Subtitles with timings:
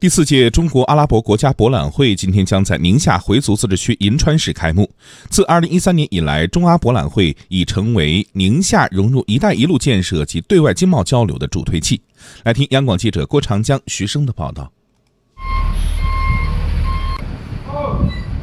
[0.00, 4.90] 第四届中国阿拉伯国家博览会今天将在宁夏回族自治区银川市开幕。
[5.28, 12.00] 自2013年以来，中阿博览会已成为宁夏融入“一带一路”建设及对外经贸交流的助推器。
[12.44, 14.72] 来听央广记者郭长江、徐生的报道。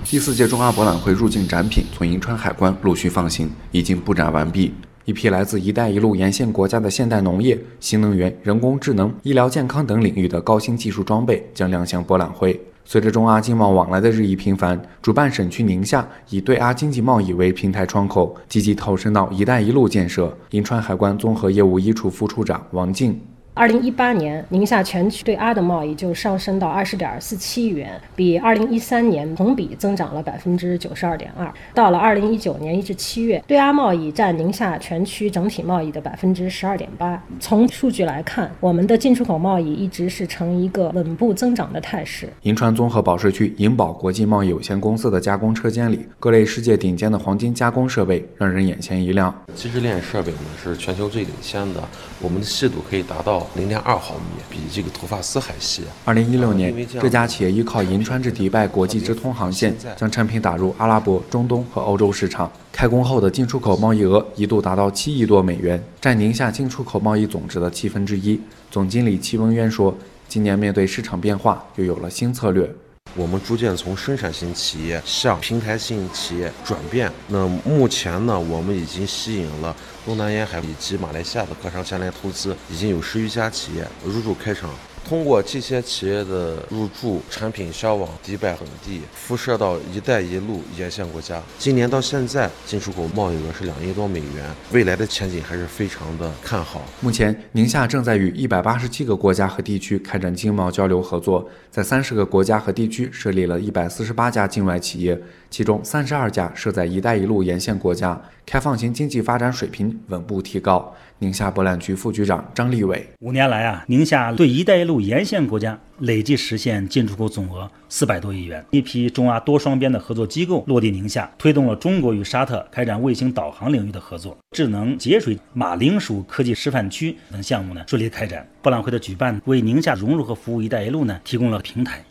[0.05, 4.71] 第四届中阿博览会入境展品从银川海关陆续放行，已经布展完毕。
[5.08, 12.60] 一批来自“一带一路”沿线国家的现代农业、新能源、人工智能、医疗健康等领域的高新技术装备将亮相博览会。
[12.84, 20.38] 随着中阿经贸往来的日益频繁，主办省区宁夏以对阿经济贸易为平台窗口，积极投身到“一带一路”建设。
[20.50, 23.18] 银川海关综合业务一处副处长王静。
[23.57, 31.52] 二零一八年，宁夏全区对阿的贸易就上升到二十点四七亿元，比二零一三年同比增长了百分之九十二点二。
[31.74, 37.20] 到了二零一九年一至七月，对阿贸易占宁夏全区整体贸易的百分之十二点八。
[37.39, 42.30] 从数据来看，我们的进出口贸易一直是呈一个稳步增长的态势。
[42.44, 49.33] 银川综合保税区银宝国际贸易有限公司的加工车间里，各类世界顶尖的黄金加工设备让人眼前一亮。
[49.55, 51.81] 机制链设备呢是全球最领先的，
[52.22, 53.47] 我们的细度可以达到。
[53.56, 55.84] 零点二毫米，比这个头发丝还细。
[56.06, 62.52] 二零一六年，这家企业依靠银川至迪拜国际直通航线，将产品打入阿拉伯、中东和欧洲市场。
[62.72, 68.40] 开工后的进出口贸易额一度达到七亿多美元，占宁夏进出口贸易总值的七分之一。
[68.70, 69.95] 总经理戚文渊说
[70.30, 72.72] ：“今年面对市场变化，又有了新策略。”
[73.17, 77.11] 我们逐渐从生产型企业向平台型企业转变。
[77.27, 84.69] 那目前呢，我们已经吸引了东南沿海以及马来西亚的客商前来投资，已经有十余家企业入驻开厂。
[85.08, 91.41] 通过这些企业的入驻，产品销往迪拜等地，辐射到“一带一路”沿线国家。
[91.58, 96.81] 今年到现在，进出口贸易额是两亿多美元，未来的前景还是非常的看好。
[97.00, 105.17] 目前，宁夏正在与一百八十七个国家和地区开展经贸交流合作，在三十个国家和地区设立了一百四十八家境外企业，
[105.50, 110.94] 其中三十二家设在“一带一路”沿线国家，开放型经济发展水平稳步提高。
[111.19, 118.63] 宁夏博览局副局长张立伟：五年来啊，宁夏对“一带一路”沿线国家累计实现进出口总额四百多亿元。
[118.72, 124.38] 一批中阿多双边的合作机构落地宁夏，推动了中国与沙特开展卫星导航领域的合作。
[124.52, 128.47] 智能节水马铃薯科技示范区等项目呢顺利开展。
[128.62, 132.03] 博览会的举办为宁夏融入和服务“一带一路”呢提供了平台。